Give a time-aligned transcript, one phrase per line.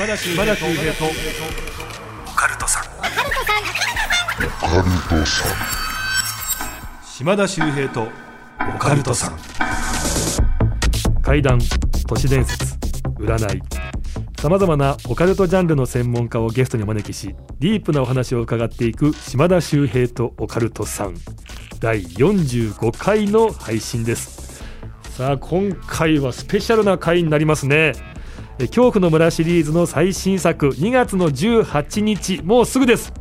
[0.00, 1.04] 島田秀平と。
[1.04, 2.84] オカルトさん。
[7.04, 8.08] 島田秀平と。
[8.76, 9.36] オカルトさん。
[11.20, 11.58] 怪談
[12.08, 12.78] 都市伝説
[13.18, 13.62] 占い。
[14.40, 21.14] さまざまなオカルトジャンルの専門家をゲストにお招きしディープなお話を伺っていく島田秀平とオカルトさん。
[21.78, 24.64] 第45回の配信です。
[25.10, 27.92] さあ今回はスペシャルな回になりますね。
[27.94, 28.09] え
[28.66, 33.12] 恐怖の村シリーズの最新作2月の18日もうすぐです。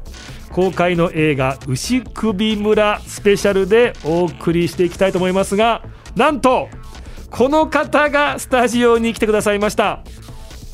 [0.51, 5.83] 公開の映画「牛首村スペシャル」でお送りしていきたいと思いますが
[6.15, 6.67] なんと
[7.29, 10.03] この方がスタジオに来てくださいました。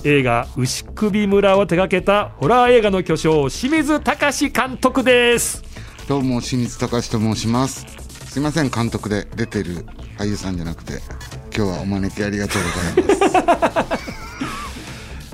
[0.04, 5.64] 映画「牛首村」を手掛けたホラー映画の巨匠清水隆監督です。
[6.08, 7.86] どうも清水隆と申します。
[8.30, 9.86] すいません監督で出てる
[10.18, 10.94] 俳優さんじゃなくて
[11.56, 12.62] 今日はお招きありがとう
[12.96, 14.25] ございます。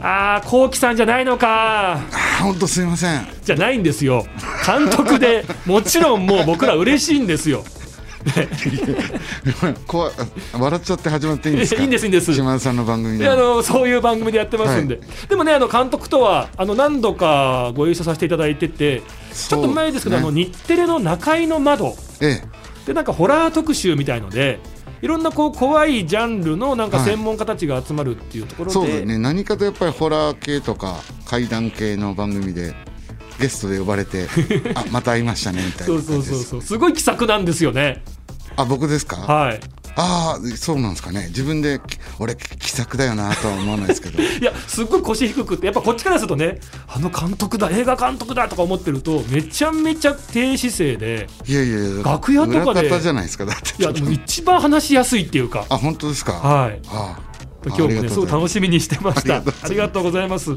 [0.04, 1.94] あーこうきさんじゃないのか。
[1.94, 2.00] あ
[2.42, 3.28] 本当すいません。
[3.44, 4.26] じゃないんですよ。
[4.66, 7.64] 監督でもちろんもう僕ら嬉しいんですよ。
[10.54, 11.82] 笑っちゃって始まっていいんですか？
[11.82, 12.34] いいんですいいんです。
[12.34, 19.02] 島田さんの番組でであのそういう番組でやってますんで、はでもねあの監督とはあの何度かご一緒させていただいてて
[19.34, 21.96] ちょっと前ですけどあの日テレの中井の窓。
[22.22, 22.42] え。
[22.86, 24.60] でなんかホラー特集みたいので
[25.02, 29.18] いろんなこう怖いジャンルのなんかはい専門家たちが集まるっていうところで、えそうだよね。
[29.18, 32.76] 何かとやっぱりホラー系とか怪談系の番組で
[33.40, 34.28] ゲストで呼ばれて
[34.76, 38.04] あまた会いましたねみたいそうな感じですそうそうそうすごい気さくなんですよね。
[38.56, 39.18] あ僕ですか？
[39.18, 39.60] はい。
[39.96, 41.26] ああそうなんですかね。
[41.30, 44.22] 自分でき俺気さくだよなとは思わないですけど。
[44.24, 46.60] いやすっごい腰低くってやっぱこっちからするとね
[46.94, 55.66] あの監督だ映画監督だとか思ってるとめちゃめちゃ低姿勢でいやいやいや楽屋とかで裏方じゃないですかだっていやでも一番話しやすいっていうか。
[55.70, 56.34] あ本当ですか？
[56.34, 56.82] はい。
[56.90, 57.31] ああ
[57.70, 58.20] 今日もねす。
[58.20, 59.38] ごい楽しみにしてました。
[59.38, 60.52] ありがとうございます。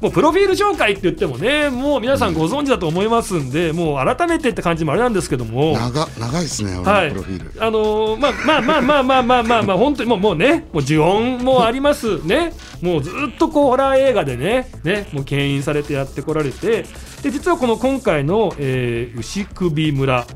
[0.00, 5.74] もうプロフィール紹介って言ってもねもう皆さんご存知だと思いますんで、うん、もう改めてって感じもあれなんですけども。
[5.74, 12.52] 長長いですねはい、あのー、まあまあまあまあまあまあまあ、まあ、本当にもうもうねもう呪音もありますね。
[12.82, 16.86] もうずっとこうホラー映画でねねもう牽引されてやってこられて
[17.22, 20.26] で実はこの今回の、えー、牛首村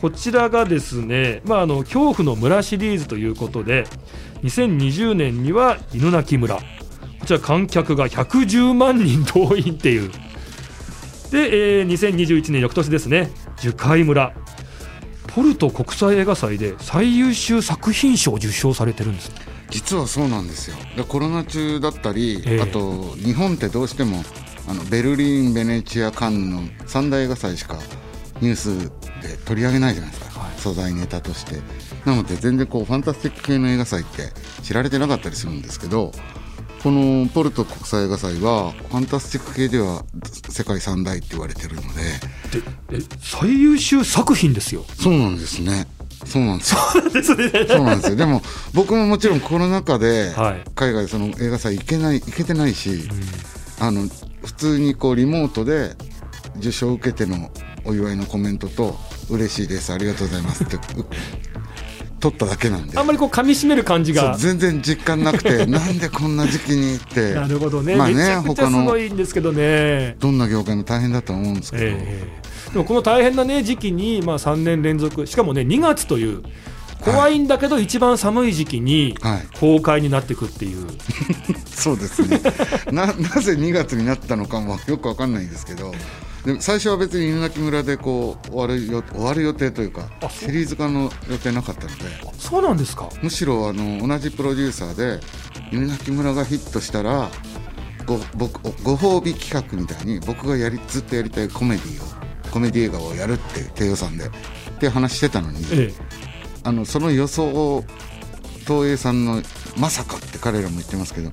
[0.00, 3.84] こちらがですね、まあ、あの恐怖の村シリーズということで
[4.42, 6.56] 2020年には犬鳴村。
[6.56, 6.62] こ
[7.26, 10.10] ちら観客が110万人動員っていう。
[11.30, 14.34] で、えー2021年翌年ですね樹海村。
[15.26, 19.32] ポルト国際映画祭で最優秀作品賞を受賞されてるんです。
[19.70, 20.76] 実はそうなんですよ。
[20.96, 22.60] でコロナ中だったり、ええ。
[22.60, 24.22] あと日本ってどうしても
[24.68, 27.78] あのベルリンベネチアカンヌの三大映画祭しか
[28.40, 28.78] ニュース
[29.22, 30.60] で取り上げないじゃないですか、はい。
[30.60, 31.56] 素材ネタとして。
[32.04, 34.32] なので全然こうファンタスティック系の映画祭って
[34.62, 36.12] 知られてなかったりするんですけど
[36.82, 40.04] このポルト国際映画祭はファンタスティック系では
[40.48, 41.88] 世界三大って言われてるので。
[42.60, 42.62] で
[42.92, 44.84] え最優秀作品ですよ。
[44.94, 45.86] そうなんですね。
[46.24, 46.78] そうなんですよ。
[46.90, 48.16] そうなんですよ。
[48.16, 48.42] でも
[48.74, 50.64] 僕ももちろんコロナ禍ではい。
[50.74, 53.08] 海外その映画祭行けない行けてないし、
[53.80, 54.08] あの
[54.44, 55.96] 普通にこうリモートで
[56.58, 57.50] 受賞を受けての
[57.88, 58.96] お祝いのコメントと
[59.30, 59.92] 嬉しいです。
[59.94, 60.62] ありがとうございます。
[60.62, 62.98] ってっただけなんで。
[62.98, 64.36] あんまりこう噛み締める感じが。
[64.36, 67.32] 全然実感なくて なんでこんな時期にって。
[67.32, 70.16] なるほどね,、まあね他のすごいんですけどね。
[70.20, 71.96] どんな業界も大変だと思うんですけど、え
[72.70, 72.72] え。
[72.72, 76.42] でもこの大変な、ね、時期に、まあ、3年連続しかもね2月という
[77.00, 79.46] 怖いんだけど一番寒い時期にはい。
[79.58, 80.86] 公開になっていくっていう、
[81.74, 82.40] そうですね。
[82.90, 85.92] ななぜ2月になったのかも よくわかんないんですけど
[86.44, 92.04] でも最初は別に犬鳴村でこう終わるよ終わる予定というかシリーズ化の予定なかったので。
[92.38, 93.08] そうなんですか。
[93.22, 95.20] むしろあの同じプロデューサーで
[95.72, 97.30] 犬鳴村がヒットしたら
[98.06, 102.08] ご僕ご褒美企画みたいに僕がやりずっとやりたいコメディを
[102.50, 104.30] コメディ映画をやるって低予算でっ
[104.80, 105.92] て話してたのに、え
[106.68, 107.82] あのその予想を
[108.66, 109.40] 東映さんの
[109.78, 111.30] まさかって彼らも言ってますけど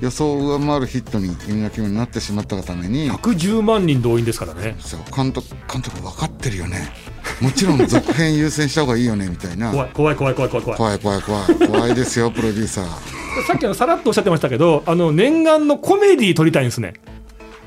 [0.00, 4.76] 予想を上回るヒットに犬鳴村になってしまったがためにえ、110万人動員ですからね。
[4.78, 6.92] そう監督監督分かってるよね。
[7.40, 9.72] もちろん続編優先した方がいいよねみたいな。
[9.72, 10.78] 怖い怖い怖い怖い怖い怖い。
[10.78, 11.68] 怖い怖い怖い。
[11.68, 12.86] 怖いですよプロデューサー。
[13.48, 16.94] さっきのさらっとおっしゃってましたけどあの念願のコメディ撮りたいんですね、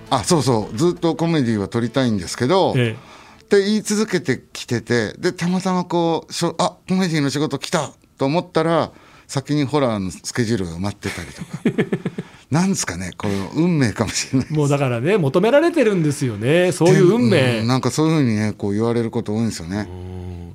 [0.09, 0.77] あそうそう。
[0.77, 2.95] ずっとコメディは撮りたいんですけど、え
[3.49, 8.91] って言い続けてきててでたまたまこうしょあコメディの仕事来たと思ったら
[9.25, 11.47] 先にホラーのスケジュールが埋まってたりとか。
[12.51, 16.71] なんですかねこれ運命かもしれないえもうだからね求められてるんですよね。
[16.71, 19.87] そういう運命、んなんかそういうふうにねこう言われること多いんですよね。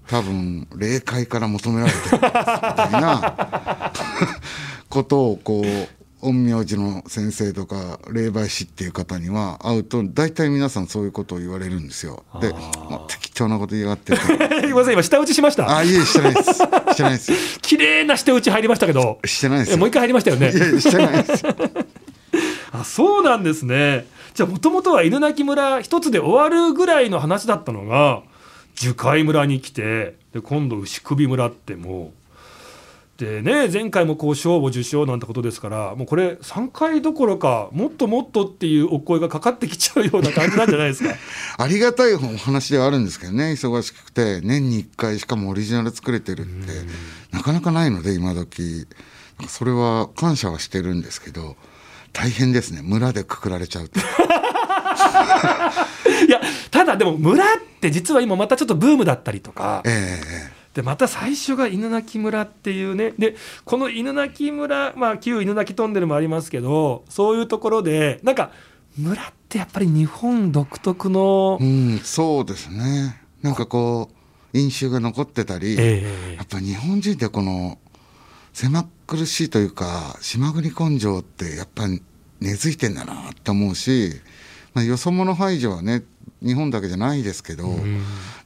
[0.08, 3.92] 多分霊界から求められてるみたいな。
[4.88, 12.24] ことをこう陰陽師の先生とか霊媒師っていう方には会うと大体皆さんそういうことを言われるんですよ。
[12.40, 15.76] でまあ適当なこと言いやがってと すいません今下打ちしました。
[15.76, 16.52] あいえしてないです。
[16.54, 17.60] してないです。
[17.60, 19.18] 綺麗な下打ち入りましたけど。
[19.24, 19.76] してないです。
[19.76, 20.50] もう一回入りましたよね。
[20.50, 21.44] いやしてないです。
[22.72, 24.06] あそうなんですね。
[24.34, 28.22] じゃあもともとは犬鳴村一つで終わるぐらいの話だったのが
[28.74, 32.23] 樹海村に来てで今度牛首村ってもう
[33.16, 41.14] でね前回もこう賞を受賞なんてことですからもうこれ3回どころかもっともっとっていうお声がかかってきちゃうような感じなんじゃないですか？
[41.62, 46.72] ありがたいお話ではあるんですけどね忙しくて年に1回しかもオリジナル作れてるって
[47.30, 48.86] なかなかないので今時。
[49.48, 51.56] それは感謝はしてるんですけど
[52.12, 52.82] 大変ですね。
[52.84, 53.98] 村でくくられちゃうと。
[56.26, 56.40] いや
[56.70, 57.48] ただでも村っ
[57.80, 63.12] て実は今またちょっとブームだったりとかええええでまた最初が犬鳴村っていうね。
[63.18, 68.50] でこの犬鳴村、まあ、旧犬鳴トンネルもありますけどそういうところでなんか
[68.96, 73.20] 村ってやっぱり日本独特の、うん、そうですね。
[73.42, 74.10] なんかこ
[74.52, 77.78] う、飲酒が残ってたり、えやっぱ日本人ってこの、
[78.52, 82.02] 狭苦しいというか、島国根性ってやっぱり
[82.40, 84.12] 根付いてんだなって思うし、
[84.74, 86.04] まあ、よそ者排除はね、
[86.40, 87.64] 日本だけじゃないですけど、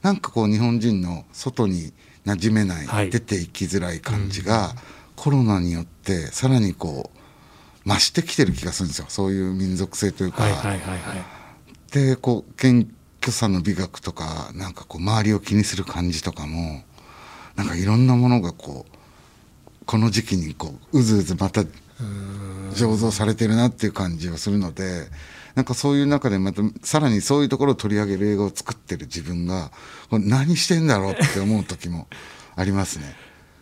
[0.01, 1.93] なんかこう日本人の外に
[2.25, 4.75] 馴染めない、はい出ていきづらい感じが、
[5.15, 7.11] コロナによってさらにこ
[7.85, 9.05] う、増してきてる気がするんですよ。
[9.09, 10.43] そういう民族性というか。
[10.43, 11.39] はいはいはいはい
[11.91, 12.87] でこう謙
[13.21, 16.83] 虚さの美学とかなんかこう周りを気にする感じとかも
[17.55, 21.61] なんかいろんなものがこうこの時期にこううずうずまた
[22.73, 25.07] 醸造されてるなっていう感じはするので
[25.59, 29.71] なんかそういう中でまたさらにそういうところを取り上げる映画を作ってる自分が
[30.09, 32.07] 何してんだろうって思う時も
[32.55, 33.13] ありますね。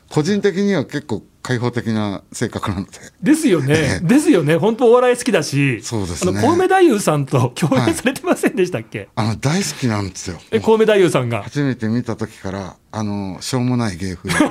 [0.07, 2.91] 個人的には結構開放的な性格なので。
[3.23, 3.99] ですよね。
[4.05, 4.57] ですよね。
[4.57, 5.81] 本当お笑い好きだし。
[5.81, 6.37] そうですね。
[6.37, 10.39] あの小梅太夫さんと共演されてませんでしたっけ、あの大好きなんですよ。
[10.51, 11.41] え小梅太夫さんが。
[11.41, 14.29] 初めて見た時からあのしょうもない芸風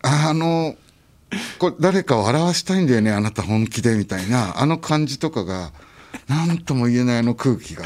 [0.00, 0.74] あの
[1.58, 5.72] これ誰かを表したいんだよねあなた本気でみたいなあの感じとかが
[6.28, 7.84] 何とも言えないあの空気が。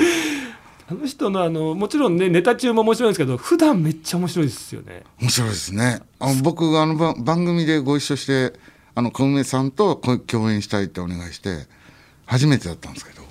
[0.91, 5.03] あの人のあのもちろんねネタ中も面白いんですけど普段めっちゃ面白いですよね。
[5.21, 6.01] 面白いですね。
[6.19, 8.59] あ僕があの番番組でご一緒して
[8.95, 11.67] あの小梅さんとこ共演したいってお願いして
[12.25, 13.23] 初めてだったんですけど、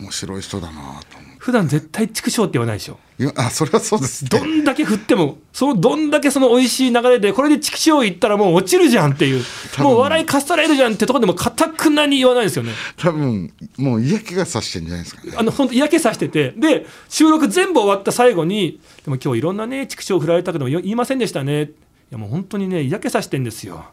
[0.00, 9.42] 面白い人だなと思って普段絶対畜生って言わないでしょいやあそれはそうですねどんだけ振っても、そのどんだけその美味しい流れで、これで畜生言ったらもう落ちるじゃんっていう、
[9.78, 12.70] もう笑いかっさらえるじゃんってところでも、かたくなに言わないですよね。
[12.96, 21.62] 多分もう嫌気がさしてんじゃないですかねあの本当、嫌気さしてて、で、収録全部終わった最後に、でも今日いろんなね、畜生振られたけど、言いませんでしたね。
[21.62, 21.68] い
[22.12, 23.84] やもう本当にね、嫌気さしてんですよ。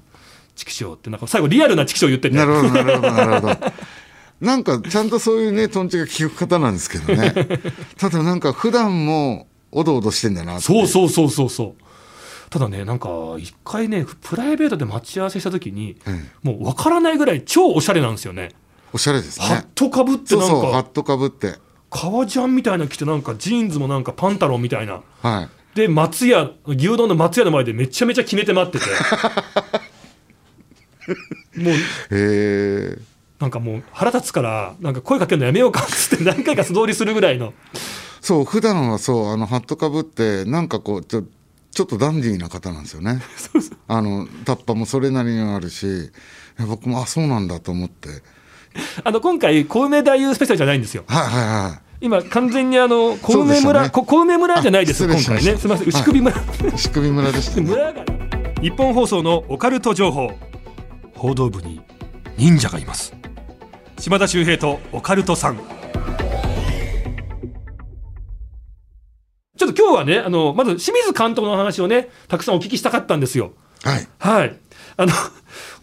[0.56, 3.72] 畜生って、なんか最後、リアルな畜生言ってて、なるほど、なるほど、なるほど。
[4.42, 7.34] なんか、ちゃんとそういうね、トンチが効く方なんですけどね。
[7.98, 11.84] ただなんか、普段も、おどおどしてんだなそうそうそうそうそう。
[12.50, 18.50] ただね、なんか一回ね、プライベートで待ち合わせした時に、うんもう分からないぐらい超おしゃれなんですよね。
[18.92, 19.68] おしゃれですハッね。
[19.76, 21.56] トかぶってなんそうそう、ハッかトかぶって。
[21.92, 25.50] 革ジャンみたいなの着てなんかジーンズもなんかパンタロンみたいなはい。
[25.76, 28.86] で松屋牛丼の松屋の前でめちゃめちゃ決めて待ってて
[31.62, 31.78] もうへ
[32.12, 32.98] え。
[33.40, 37.54] なんかもう腹立つからなんか声かけるのやめようかっつって何回か素通りするぐらいの。
[38.22, 41.24] そう、普段はそう、あの、ハットかぶって、なんかこう、ちょ、
[41.72, 43.22] ちょっとダンディーな方なんですよね。
[43.88, 46.12] あの、タッパもそれなりにあるし、
[46.68, 48.10] 僕も、あ、そうなんだと思って。
[49.04, 51.04] あの今回小梅太夫スペシャルじゃないんですよ。
[51.08, 51.80] はいはいはい。
[52.02, 53.90] 今完全にあの小梅村、ね。
[53.90, 55.58] こ小梅村じゃないですあ今回ね。
[55.58, 56.38] すみません牛首村、
[56.78, 57.64] 仕組み村でしたね。
[57.64, 58.06] 村が。
[58.62, 60.32] 日本放送のオカルト情報。
[61.16, 61.82] 報道部に
[62.38, 63.19] 忍者がいます
[64.00, 65.58] 島田秀平とオカルトさん。
[65.58, 73.52] ちょっと今日はねあのまず清水監督の話をねたくさんお聞きしたかったんですよ。
[73.84, 74.08] はい。
[74.20, 74.56] はい。
[74.96, 75.12] あの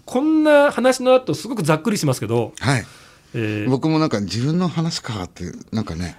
[0.07, 2.87] こんな話の後すごくざっくりしますけど、はい。
[3.35, 3.69] えー。
[3.69, 6.17] 僕もなんか自分の話かって、なんかね、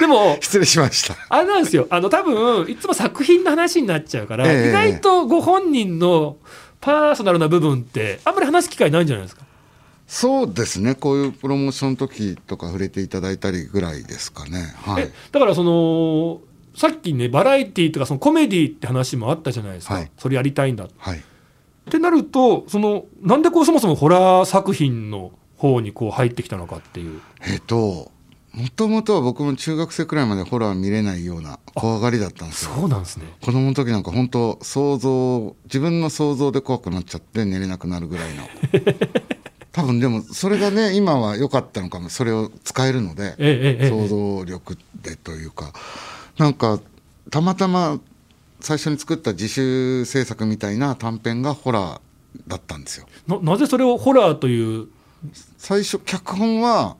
[0.00, 1.14] でも 失礼しました。
[1.28, 1.86] あれなんですよ。
[1.90, 4.68] あの多分いつも作品の話になっちゃうから、ええ。
[4.70, 6.36] 意外とご本人の
[6.80, 9.47] パーソナルな部分ってあんまり話す機会ないんじゃないですか
[10.08, 14.74] そうですね、こういうプロモーション時とか触れていただいたりぐらいですかね。
[14.76, 15.12] はいえ。
[15.30, 16.40] だからその
[16.74, 21.22] さっきねバラエティーとかそのコメディって話もあったじゃないですか、はいそれやりたいんだっはい。
[21.90, 28.10] てなるとそのなんでこうそもそもホラー作品の方にこう入ってきたのかっていうえっと、
[28.52, 32.72] もともとは僕も中学生くらいまでホラー見れないような怖がりだったんですよ。
[32.74, 38.44] そうなんですね子供の時なんか本当想像、自分の想像で怖くなっちゃって寝れなくなるぐらいの
[39.72, 45.72] 多分でもそれがね今は良かったのかもそれを使えるので、ええええ想像力でというか。
[46.38, 46.80] なんか
[47.30, 48.00] たまたま
[48.60, 52.00] 最初に作った自主制作みたいな短編がホラー
[52.46, 53.06] だったんですよ。
[53.26, 54.88] ななぜそれをホラーという？
[55.58, 56.96] 最初脚本は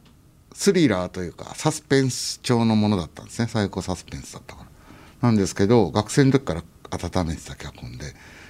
[0.52, 3.48] スリラーというかサスペンス調のものだったんですね。
[3.48, 5.28] 最高サスペンスだったから。
[5.28, 8.06] なんですけど学生の時から温めてた脚本で。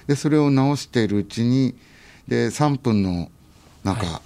[0.07, 1.75] でそれを直しているうちに
[2.27, 3.29] で3分の
[3.83, 4.21] なんか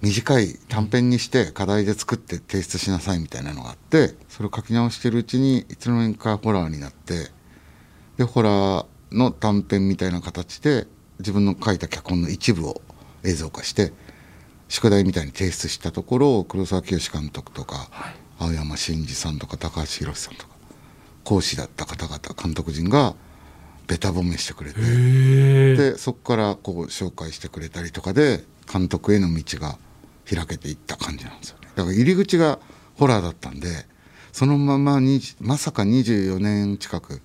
[0.00, 7.30] 短い短編にして課題で作って提出しなさいみたいなのがあってそれを書き直してるうちにいつの間にかホラーになって
[8.16, 10.86] でホラーの短編みたいな形で
[11.18, 12.80] 自分の書いた脚本の一部を
[13.24, 13.92] 映像化して
[14.68, 17.88] 宿題みたいに提出したところ黒沢清監督とか、
[18.38, 20.54] 青山真司さんとか高橋宏さんとか
[21.24, 23.14] 講師だった方々監督陣が
[23.86, 24.80] べた褒めしてくれて。
[25.76, 29.78] でそこからこう紹介してくれたりとかで監督への道が
[30.28, 31.68] 開けていった感じなんですよね。
[31.74, 32.58] だから入り口が
[32.94, 33.68] ホラーだったんで
[34.32, 37.20] そのままにまさか24年近く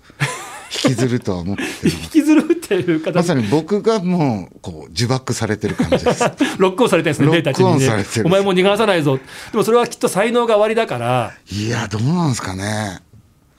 [0.85, 6.23] 引きずるとは思って引きずるっていうたま形さに僕がもうこう呪縛されてる感じです。
[6.57, 8.23] ロックオンされてるんですね、ロックオンされてる。
[8.23, 8.27] ね。
[8.27, 9.19] お前もう逃がさないぞ。
[9.51, 13.01] でもそれはきっと才能が終わりだから、いやどうなんですかね。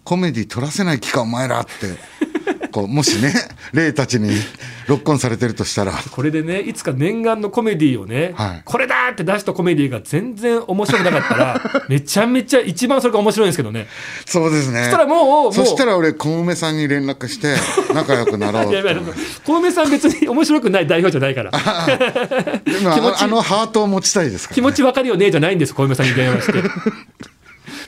[0.03, 1.71] コメディ撮らせない気かお前らって
[2.75, 3.33] こうもしね
[3.73, 4.31] 霊たちに
[4.89, 13.87] ロックオンされてるとしたらこれでね、いつか念願のコメディをね、はいこれだって出したコメディが全然面白くなかったら、 めちゃめちゃ一番それが面白いんですけどね。
[14.27, 17.55] そうですねそしたらもう、そしたら俺小梅さんに連絡して
[17.95, 18.65] 仲良くなろう
[19.45, 21.51] 小梅さん別に面白くない代表じゃないから。
[22.65, 26.63] でも気持ちああのハートを持ちたいですから、ね、気持ちわかるよねじゃないんです、小梅さんに電話して。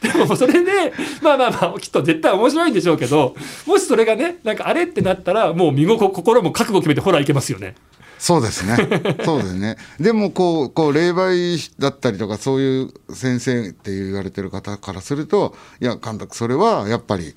[0.00, 3.34] でもそれで、まあまあまあ、きっと絶対面白いんでしょうけど、
[3.66, 7.74] もしそれがね、なんかあれってなったら、もう身心心も覚悟決めて、ほら、いけますよね。
[8.18, 8.76] そうですね。
[9.24, 9.76] そうですね。
[10.00, 17.34] でもこうこう霊媒だったりとかそういう先生って言われてる方からするといや監督それはやっぱり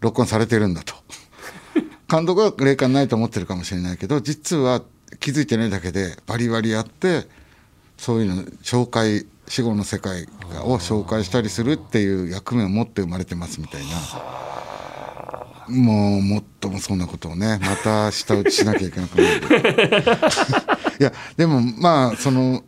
[0.00, 0.94] 録音されてるんだと。
[2.10, 4.82] 監督は霊感ないと思ってるかもしれないけど実は
[5.20, 7.28] 気づいてないだけでバリバリやって
[7.96, 10.28] そういうの紹介死後の世界
[10.62, 13.88] を紹介したりするっていう役目を持って生まれてますみたいな。
[15.68, 19.28] もうもっともそんなことをねまた舌打ちしなきゃいけなくなる。
[21.00, 22.62] いやでもまあその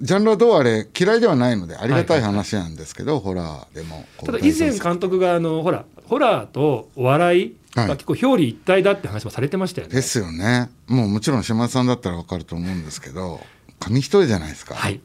[0.00, 9.94] ジャンルはどうあれ嫌いではないのでありがたい話なんですけど、ホラーでもただ以前監督があのほらホラーとお笑いが結構表裏一体だって話もされてましたよね。
[9.94, 10.70] ですよね。
[10.86, 13.40] もうもちろん島田さんだったら分かると思うんですけど
[13.80, 15.00] 紙一重じゃないですか、はい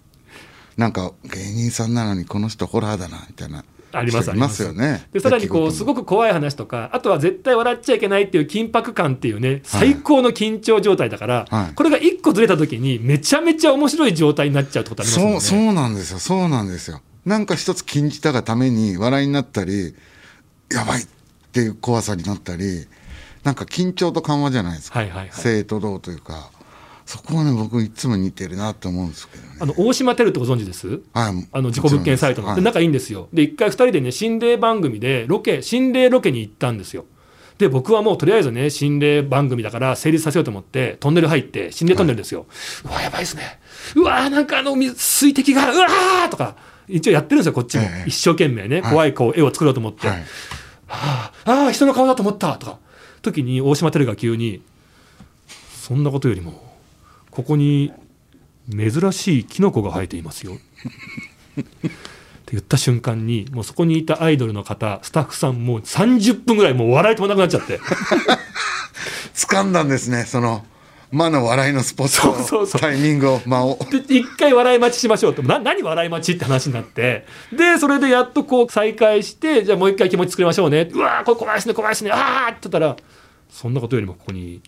[0.79, 5.07] なんか芸人さんなのにこの人ホラーだなみたいなあります人いますよね。
[5.11, 11.73] でさらにこうすごくく怖い話とかあとは絶対笑っちゃいけないっていう緊迫感っていうね最高の緊張状態だから、はい。
[11.75, 15.39] これが一個ずれた時にめちゃめちゃ面白い状態になっちゃうってことありますもんね。
[15.41, 16.19] そうそうなんですよ。
[16.19, 17.01] そうなんですよ。
[17.25, 19.93] なんか一つ禁じたがために笑いになったり
[20.71, 21.07] やばいっ
[21.51, 22.87] ていう怖さになったり
[23.43, 25.29] なんか緊張と緩和じゃないですか、はいはいはい。
[25.33, 26.51] 生と動というか
[27.09, 29.57] そこはね僕いつも似てるなと思うんですけどね。
[29.59, 31.01] あの大島テルってご存知です？
[31.11, 31.47] はい。
[31.51, 32.57] あの自己物件サイトの、はい。
[32.57, 33.29] で仲いいんですよ。
[33.33, 37.05] で一回2人でね心霊番組でロケ心霊ロケに行ったんですよ。
[37.57, 42.45] で僕はもうとりあえずね心霊番組だから成立させようと思ってトンネル入って心霊トンネルですよ、
[42.85, 43.59] うわやばいですね。
[43.95, 48.09] うわーなんかあの水水滴がうわーとか一応やってるんですよこっちも、ええ。
[48.09, 48.91] 一生懸命ねはい。
[48.91, 50.17] 怖いこう絵を作ろうと思って、はい。
[50.19, 50.25] は
[50.85, 52.77] あ、ああ人の顔だと思ったとか。
[53.23, 54.61] 時に大島テルが急に
[55.81, 56.68] 「そんなことよりも
[57.39, 57.93] ここに
[58.69, 60.55] 珍しいキノコが生えていますよ」
[61.57, 67.79] って言った瞬間にもうそこにいたアイドルの方スタッフさんもう30分ぐらいもう笑い止まなくなっちゃって。
[69.35, 70.65] 掴んだんですねその
[71.11, 72.81] 魔の笑いのスポットそうそうそう。
[72.81, 73.79] タイミングを間を。
[73.89, 77.25] で一回笑い待ちしましょうってな何笑い待ちって話になって。
[77.53, 80.89] でそれでやっとこう再開してじゃあもう一回気持ち作りましょうね。
[80.91, 82.97] うわーこれ怖いですね怖いですねああって言ったら
[83.49, 84.61] そんなことよりもここに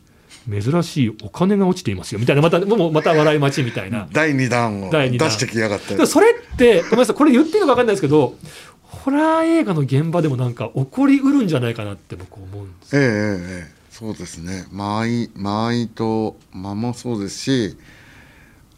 [0.50, 2.20] 珍しいお金が落ちていますよ。
[2.20, 4.08] みたいなまたもうまた笑い待ちみたいな。
[4.12, 5.30] 第2弾を第二弾。
[5.30, 6.06] 出してきやがって。
[6.06, 8.36] それってごめんなさいこれ言っていいのか分かんないですけど
[8.84, 13.82] ホラー映画の現場でもなんか起こりうるんじゃないかなって僕思うんですええええええ。
[13.90, 14.66] そうですね。
[14.72, 17.78] 間合い間合いと間もそうですし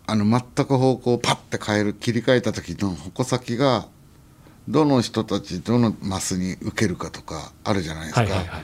[0.06, 3.88] あの全く方向をパッて変える切り替えた時の矛先が
[4.68, 8.64] どの人たちどのマスに受けるかとかあるじゃないですか、はいはいはい。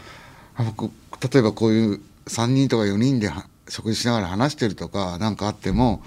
[0.58, 0.91] あ僕
[1.34, 6.01] 例えばこういう3人とか4人では食事しながら話してるとかなんかあっても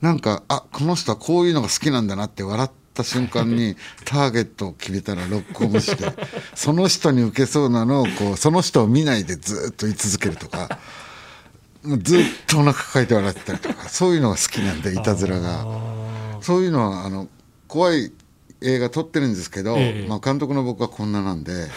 [0.00, 6.14] なんかあこの人はこういうのが好きなんだなって笑った瞬間に ターゲットを決めたらロックオンして
[6.54, 10.78] その人に受けそうなのをこうその人を見ないでずっと言い続けるとか
[11.84, 15.66] ずっとお腹抱えて笑ってたりとかそういうのが好きなんでいたずらが。
[16.42, 17.28] そういうのはあの
[17.68, 18.12] 怖い
[18.60, 20.08] 映画撮ってるんですけど、ええ。
[20.08, 21.68] まあ、監督の僕はこんななんで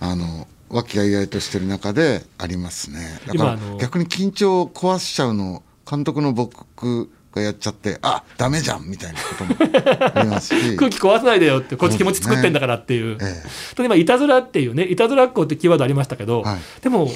[0.00, 3.20] あの和気あいあいとしてる中でありますね。
[3.26, 9.56] だから逆に緊張を壊しちゃうのを監督の僕がやっちゃってあダメじゃんみたいなことも
[10.14, 10.76] ありますし。
[10.76, 13.16] 空気壊さないでよってこっち気持ち作ってんだからっていう。
[13.20, 13.42] え
[13.74, 16.58] と今いたずらっていうねいたずらっ子ってキーワードありましたけど、はい。
[16.82, 17.10] でも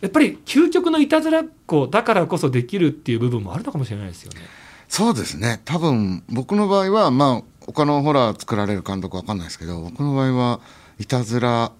[0.00, 4.40] やっぱり究極のいたずらっ子だからこそできるっていう部分もあるのかもしれないですよね。
[4.88, 5.60] そうですね。
[5.64, 10.60] 多分僕の場合はまあ他のホラー作られる監督わかんないですけど僕の場合は
[10.98, 11.72] いたずら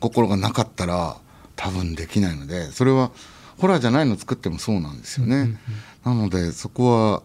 [0.00, 1.16] 心がなかったら
[1.56, 3.12] 多分できないのでそれは
[3.58, 5.58] ホラーじゃないの作ってもそうなんですよね、
[6.02, 7.22] なのでそこは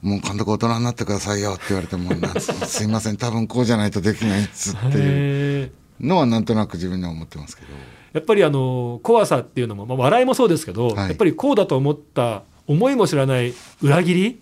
[0.00, 7.68] もう監督大人になってくださいよって言われてもすすいません多分こうじゃないとできないっつっていうのはなんとなく自分では思ってますけど。
[8.14, 11.08] やっぱりあの怖さっていうのも、まあ、笑いもそうですけど、はい。
[11.08, 14.40] やっぱりこうだと思った思いも知らない裏切り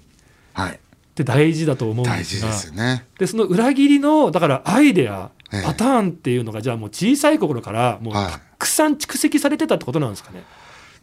[0.53, 0.73] はい。
[0.75, 0.79] っ
[1.15, 3.07] て大事だと思うん大ですが事ですよね。
[3.19, 10.45] でその裏切りのだからアイデアええパターンっていうのがじゃあもう小さい頃からもうはいたくさん蓄積されてたってことなんですかね？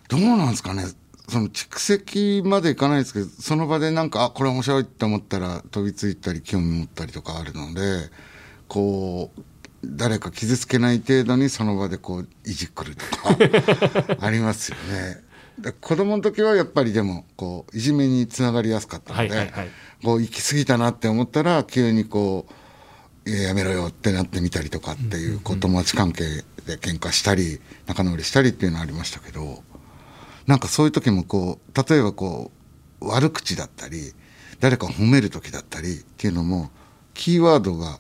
[0.08, 0.86] どうなんですかね？
[1.28, 8.10] その蓄積までいかないですけどその場でなんかあこれ面白いって思ったら飛びついたり興味持ったりとかあるので
[8.68, 9.42] こう
[9.86, 13.36] 誰か傷つけない程度にその場でこういじくるとか
[14.22, 15.18] ありますよね。
[15.60, 19.70] で子供の時はやっぱりでもこういじめにつながりやすかったので、はいはいはい
[20.02, 22.56] こう行き過ぎたなって思ったら急にこうい
[23.26, 26.24] ややめろよってなってみたりとかっていうこう友達関係
[26.66, 29.64] で喧嘩したり仲直りしたりっていうのはありましたけど
[30.48, 32.52] なんかそういう時もこう例えばこ
[33.02, 34.14] う悪口だったり
[34.60, 36.70] 誰かを褒める時だったりっていうのも
[37.14, 38.00] キーワードが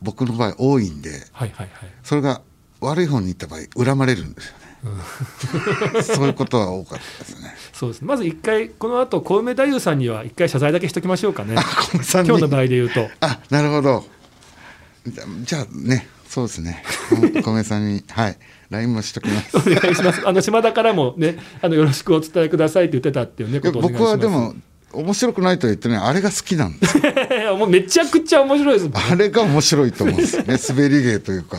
[0.00, 1.90] 僕の場合多いんではいはいはい。
[2.02, 2.42] それが
[2.80, 4.62] 悪い方に行った場合恨まれるんですよね。
[6.02, 7.54] そういうことは多かったですね。
[7.72, 8.00] そうです。
[8.00, 11.54] ねまず一回この後小梅太夫さんには一回謝罪だけしときましょうかね。
[11.94, 13.08] 今日の場合で言うと。
[13.20, 14.04] あなるほど
[15.06, 16.82] じゃじゃあねそうですね。
[17.44, 18.38] 小梅さんにはい。
[18.70, 19.56] LINE もしときます。
[19.58, 20.26] お願いします。
[20.26, 24.02] あの島田からもねあのよろしくお伝えくださいって言ってたっていうねいやことをお願いします。
[24.02, 24.54] 僕はでも
[24.92, 26.98] 面白くないとは言ってないあれが好きなんです。
[27.58, 28.88] もうめちゃくちゃ面白いです。
[28.88, 30.56] もんあれが面白いと思うんですよね。
[30.68, 31.58] 滑り芸というか。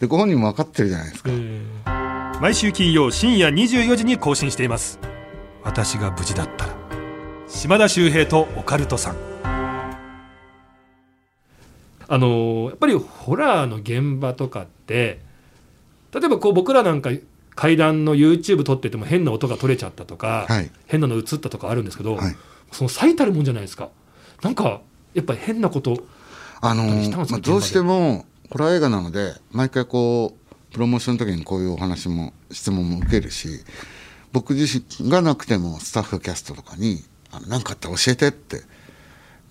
[0.00, 1.30] でご本人も分かってるじゃないですか。
[1.32, 2.00] えー
[2.40, 4.98] 毎週金曜深夜24時に更新しています。
[5.62, 6.74] 私が無事だったら
[7.46, 9.29] 島田秀平とオカルトさん
[12.12, 15.20] あのやっぱりホラーの現場とかって
[16.12, 17.10] 例えばこう僕らなんか
[17.54, 20.70] 階段の YouTube 撮ってても変な音が取れちゃったとか、はい。
[20.86, 22.36] 変なの映ったとかあるんですけど、はい。
[22.72, 23.90] その最たるもんじゃないですか。
[24.42, 24.80] なんか
[25.14, 26.02] やっぱり変なこと
[26.60, 33.48] あのあったりしたんですかまあ、どうしてもホラー映画なので毎回こうプロモーションの時にこういうお話も質問も受けるし
[34.32, 38.62] 僕自身がなくてもスタッフキャストとかに「あの何かあったら教えて」って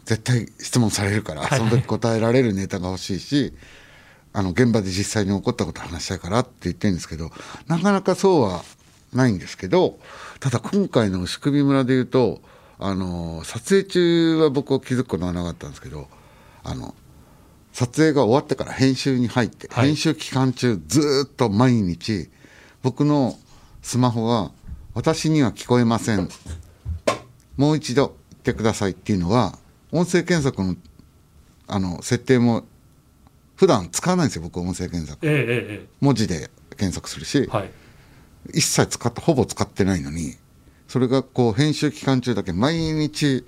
[0.09, 1.59] 絶対質問されるからはい。
[1.59, 3.53] その時答えられるネタが欲しいし
[4.33, 7.29] あの現場で実際に起こったこと話したいからって言ってるんですけど
[7.67, 8.63] なかなかそうは
[9.13, 9.99] ないんですけど
[10.39, 12.41] ただ今回の牛首村で言うと
[12.79, 16.07] あの撮影中は僕は気づくことはなかったんですけど
[16.63, 16.95] あの
[17.71, 19.87] 撮影が終わってから編集に入って、はい。
[19.87, 22.29] 編集期間中ずーっと毎日
[22.81, 23.37] 僕の
[23.83, 24.51] スマホが
[24.95, 26.27] 「私には聞こえません」
[27.57, 29.59] 「もう一度言ってください」っていうのは
[29.91, 30.75] 音声検索の
[31.67, 32.65] あの設定も
[33.55, 35.25] 普段使わないんですよ僕音声検索。
[35.27, 37.71] えええ文字で検索するし、えはい。
[38.53, 40.35] 一切使ってほぼ使ってないのに
[40.87, 43.45] それがこう編集期間中だけ毎日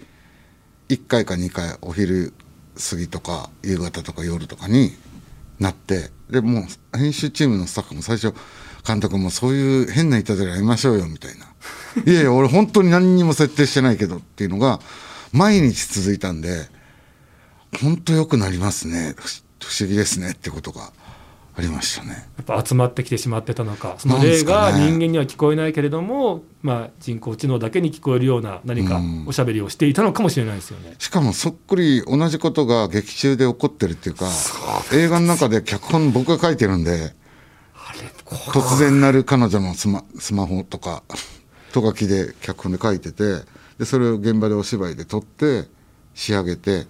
[0.89, 2.33] 1回か2回お昼
[2.77, 4.91] 過ぎとか夕方とか夜とかに
[5.59, 6.61] なってでも
[6.93, 8.35] う編集チームのスタッフも最初
[8.85, 11.45] 監督もそういう変ないたずらやめましょうよみたいな
[12.05, 14.79] 「いやいや俺本当に何にも設定してないけど」っていうのが
[15.33, 16.67] 毎日続いたんで
[17.81, 19.27] 本当良くなりますね不
[19.61, 20.91] 不思議ですねってことが
[21.55, 22.11] ありましたね。
[22.37, 30.95] やっぱ集まってきてしまってたのかその例が人間には聞こえないけれども、まあ、人工知能だけに聞こえるような何かうんおしゃべりをしていたのかもしれないですよね。
[30.97, 34.27] しかもそっくり同じことが劇中で起こってるっていうか
[34.93, 37.13] 映画の中で脚本僕が書いてるんで
[38.25, 41.03] 突然鳴る彼女のスマスマホとか
[41.73, 43.41] と書きで脚本で書いてて
[43.81, 45.67] でそれを現場でお芝居で撮って
[46.13, 46.85] 仕上げて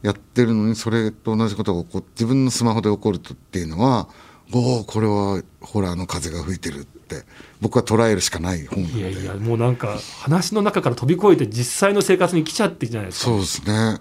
[0.00, 4.08] やってるのにそれと同じことが起こって自分のスマホで起こるとっていうのは
[4.54, 7.24] おおこれはホラーの風が吹いてるって
[7.60, 9.00] 僕は捉えるしかない本なんで。
[9.00, 13.26] いやいやもうなんか話の中から飛び越えて実際の生活に来ちゃってるじゃないですか。
[13.26, 14.00] そうですね。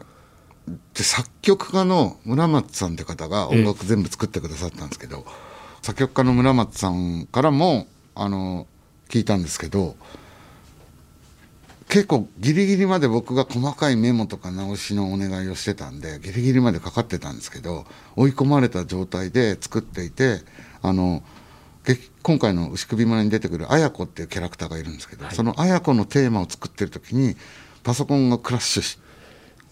[0.94, 5.26] で作曲家の村松さんって方が音楽全部作ってくださったんですけど、
[5.82, 8.66] 作曲家の村松さんからもあの
[9.10, 9.98] 聞いたんですけど
[11.92, 20.38] 結構ギリギリまで僕が細かいメモとか直しのお願いをしてたんでギリギリまでかかってたんですけど追い込まれた状態で作っていて
[20.82, 21.22] あの
[21.84, 27.36] 劇今回の牛首村に出てくる綾子っていうキャラクターがいるんですけど、その綾子のテーマを作ってる時に
[27.84, 29.00] パソコンがクラッシュし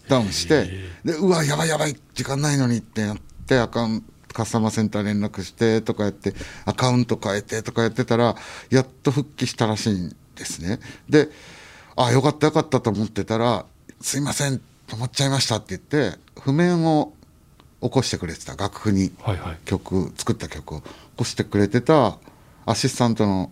[0.08, 0.68] ダウンして
[1.04, 6.34] でうわやばいやばい時間ないのにってやってアカウントカスタマーセンター連絡してとかやって
[6.66, 8.36] アカウント変えてとかやってたら
[8.68, 10.80] やっと復帰したらしいんですね。
[11.08, 11.28] で
[12.02, 13.66] あよかったよかったと思ってたら
[14.00, 17.12] すいません止まっちゃいましたって言って譜面を
[17.82, 19.12] 起こしてくれてた楽譜に。
[19.20, 19.58] はいはい。
[19.64, 20.80] 曲作った曲を。
[20.80, 22.18] 起こしてくれてた
[22.66, 23.50] アシスタントの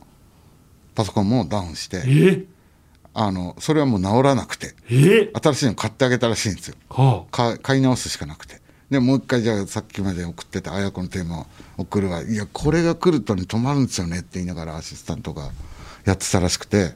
[0.94, 2.44] パソコンもダウンしてえ？
[3.14, 5.30] あのそれはもう直らなくてえ？
[5.34, 6.76] 新しいの買ってあげたらしいんですよ。
[6.90, 8.61] はか買い直すしかなくて。
[8.90, 11.46] でもう一回じゃあさっきまで送ってた綾子のテーマを
[11.78, 12.22] 送るわ。
[12.22, 15.50] いやこれが来るとね止まるんですよねって言いながらアシスタントが
[16.04, 16.92] やってたらしくて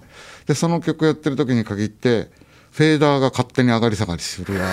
[0.46, 2.30] でその曲やってる時に限って
[2.70, 4.66] フェーダーが勝手に上がり下がりするわ。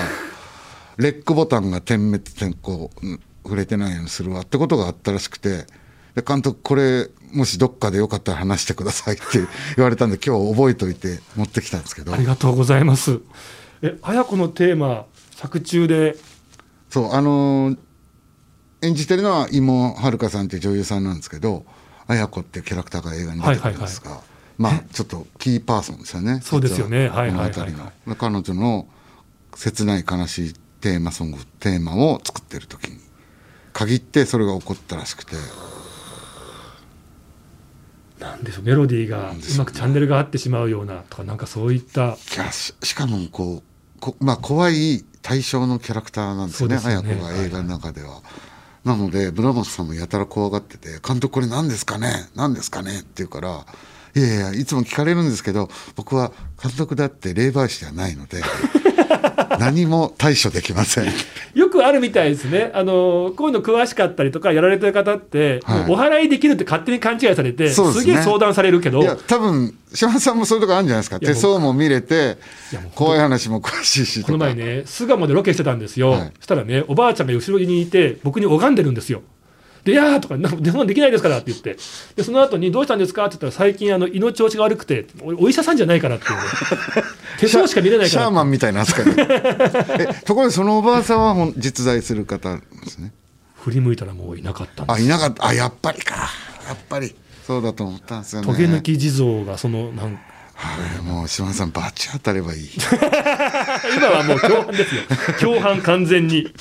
[0.97, 5.65] レックボタンが点滅点こううん触れてないようにするわってことがあったらしくて
[6.13, 9.23] で監督これもしどっかでよかったら話してくださいって
[9.77, 12.11] 言われたんで今日覚えといて持ってきたんですけど。
[12.11, 13.19] あありがとうございます。
[13.81, 15.05] え綾子のテーマ
[15.35, 16.17] 作中で？
[16.89, 17.77] そうあのー
[18.81, 21.65] 演じてるのは妹はるかさんっていう女優さんなんですけど
[22.07, 24.21] 綾子ってキャラクターが映画に出てくるんですが、
[24.59, 26.41] まあちょっとキーパーソンですよね。
[26.43, 27.05] そうですよね。
[27.05, 27.53] 実はいはいはいはい。
[27.53, 28.15] この辺りの。
[28.15, 28.87] 彼女の
[29.55, 32.99] 切ない悲しいテーマソングテーマを作ってる時に
[33.73, 35.35] 限ってそれが起こったらしくて。
[38.19, 39.31] なんでしょうメロディーが。
[39.31, 42.01] うまくチャンネルが合ってしまうようなとかなんかそういった。
[42.01, 47.13] いやししかもこうこ、まあ、怖い対象のキャラクターなんですよねそうですよね。
[47.13, 48.21] 綾子が映画の中では。
[48.83, 52.29] なので村松さんもやたら怖がってて「監督これ何ですかね？
[52.35, 53.65] 何ですかね?」って言うから
[54.15, 58.41] 「いやいやいつも聞かれるんですけど僕は監督だって霊媒師ではないので
[59.59, 61.05] 何も対処できません」
[61.53, 62.71] よくあるみたいですね。
[62.73, 65.91] あのこういうの詳しかったりとかやられてる方って、はい。
[65.91, 68.05] お払いできるって勝手に勘違いされてすね。
[68.05, 69.01] げえ相談されるけど。
[69.01, 71.19] いや多分島田さんもそういうとこあるんじゃないですか。
[71.19, 72.37] 手相も見れて
[72.95, 76.31] 怖い話も詳しいしこの前ね巣鴨でロケしてたんですよ、はい。
[76.37, 79.23] そしたらねおばあちゃんが後ろにいて僕に拝んでるんですよ
[79.83, 81.77] で「いやー」とか「なんかそんなのできないですから」って言って。
[82.15, 86.31] でその後に「どうしたんですか?」って言ったら最近あの胃の調子が悪くておお医者さんじゃないからっていう。
[86.35, 86.41] ね
[87.39, 89.05] 手相しか見れないからシャーマンみたいな扱い。
[89.17, 93.13] えところでそのおばあさんは実在する方ですね。
[93.63, 94.97] 振り向いたらもういなかったんです。
[94.97, 95.47] あいなかった。
[95.47, 96.15] あやっぱりか。
[96.67, 97.15] やっぱり
[97.47, 98.47] そうだと思ったんですよね。
[98.47, 100.19] トゲ抜き地蔵がそのなん
[100.59, 102.67] はいもう島田さんバチ当たればいい。
[103.95, 105.01] 今はもう共犯ですよ。
[105.39, 106.53] 共犯完全に。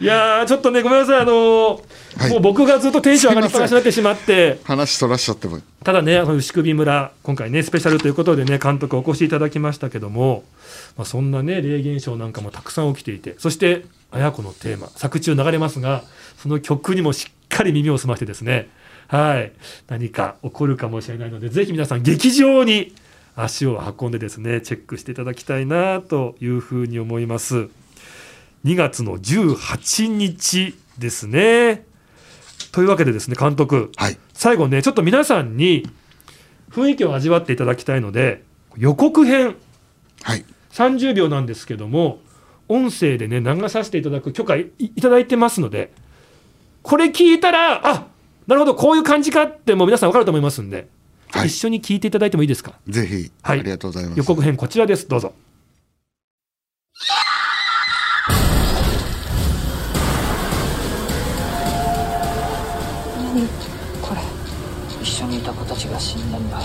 [0.00, 1.20] いやーちょっとねごめんなさい。
[1.20, 1.82] あのー
[2.18, 2.30] はい。
[2.30, 4.58] もう僕がずっとテンション上がりっぱなしになってしまって。
[4.64, 5.60] 話取らしちゃっても。
[5.84, 10.42] ただね、あの牛首村、今回ね、スペシャルということでね、監督お越しいただきましたけども、
[10.96, 16.02] まあ、そんなね、霊現象なんかもたくさん起きていて、そして、綾子のテーマ、作中流れますが、
[16.42, 18.68] その曲にもしっかり耳を澄ましてですね、
[19.08, 19.52] はい、
[19.88, 22.94] 何か起こるかもしれないので、ぜひ皆さん、劇場に
[23.36, 27.68] 足を運んでですね、チェックしていただきたいなというふうに思います。
[28.64, 31.84] 2月の18日ですね。
[32.72, 35.88] というわけでですね、監督、はい最後ねちょっと皆さんに
[36.70, 38.44] 雰囲気を味わっていただきたいので
[38.76, 39.56] 予告編
[40.22, 42.20] はい30秒なんですけども
[42.68, 45.92] 音声でね流させていただく許可いいただいてますので
[46.82, 48.06] これ聞いたらあ
[48.46, 50.88] なるほどこういう感じかってもう皆さん分かると思いますんで、
[51.32, 51.48] はい。
[51.48, 52.74] 一緒に聞いていただいてもいいですか？
[52.88, 53.60] ぜひ、はい。
[53.60, 54.18] ありがとうございます。
[54.18, 55.06] 予告編こちらです。
[55.08, 55.34] どうぞ。
[63.34, 63.46] 何
[64.00, 64.20] これ。
[65.02, 66.58] 一緒にいた子たちが死んだんだ。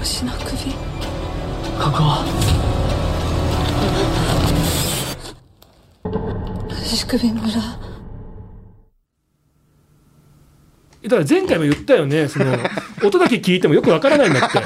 [0.00, 0.72] 牛の首。
[1.78, 2.69] ここは
[6.82, 7.80] 乳首村
[11.02, 12.56] だから前回も言ったよねその
[13.02, 14.58] 音だけ聞いてもよくわからないんだって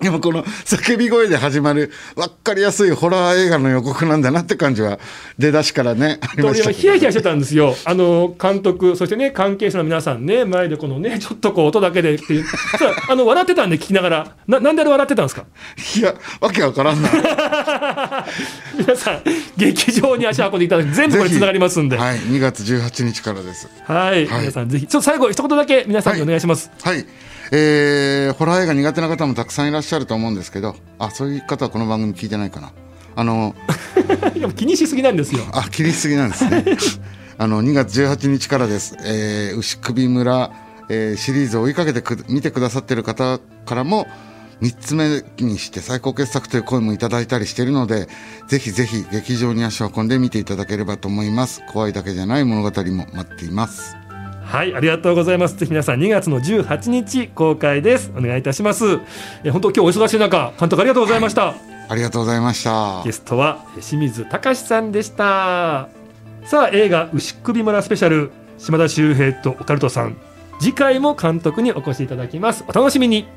[0.00, 4.98] でもこの叫び声で始まる分かりやすいホラー映画の予告なんだなって感じは
[5.38, 12.56] 出だしからね俺はヒヤヒヤしてたんですよ、あの監督、そしてね、関係者の皆さんね、前でこのね、ちょっとこう音だけでっていう、さ
[13.08, 15.44] あの笑ってたんで、聞きながら、ななんであれ笑ってたんですか、
[15.96, 17.08] いやわけわからんな。
[17.08, 17.12] い
[18.78, 19.22] 皆さん、
[19.56, 23.68] 劇場に足運んでいただいて、全部これつながりますんで、はい、はい2月18日からです。
[23.88, 26.70] 皆さん、ぜひ、ちょっと最後、一言だけ皆さんにお願いします。
[26.82, 27.04] はい、
[27.52, 32.72] えーホラー映画苦手な方もたくさんいらっしゃると思うんですけどあそういう方はこの番組聞いてないかな。
[33.16, 33.54] あの
[34.34, 35.42] でも気にしすぎなんですよ。
[35.52, 36.64] あ切りすぎなんですね。
[37.38, 40.50] あの2月18日からです、えー、牛首村、
[40.88, 44.06] えーシリーズを追いかけてく見てくださってる方からも
[44.62, 48.08] 3つ目にして最高傑作という声もいただいたりしているので
[48.46, 51.62] ぜひぜひ劇場に足を運んで見ていただければと思います。
[51.72, 53.99] 怖いだけじゃない物語も待っています
[54.50, 55.56] はいありがとうございます。
[55.56, 58.10] ぜひ皆さん2月の18日公開です。
[58.16, 58.98] お願いいたします。
[59.44, 61.54] え本当今日お忙しい中監督ありがとうございました。
[61.88, 63.00] ありがとうございました。
[63.04, 65.88] ゲストは清水隆さんでした。
[66.46, 70.16] さあ映画牛首村スペシャル島田秀平とオカルトさん。
[70.58, 72.64] 次回も監督にお越しいただきます。
[72.66, 73.28] お楽しみに